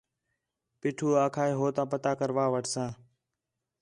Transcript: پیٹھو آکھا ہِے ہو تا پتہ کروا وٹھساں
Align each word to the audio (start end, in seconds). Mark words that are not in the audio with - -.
پیٹھو 0.79 1.07
آکھا 1.25 1.43
ہِے 1.47 1.53
ہو 1.59 1.65
تا 1.75 1.83
پتہ 1.91 2.11
کروا 2.19 2.45
وٹھساں 2.53 2.89